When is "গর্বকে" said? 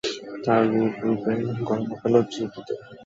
1.67-2.07